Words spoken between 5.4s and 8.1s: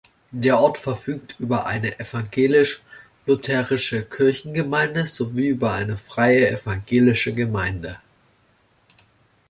über eine Freie evangelische Gemeinde.